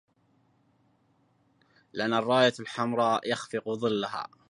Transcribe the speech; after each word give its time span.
لنا 1.93 2.19
الراية 2.19 2.53
الحمراء 2.59 3.29
يخفق 3.31 3.69
ظلها 3.69 4.27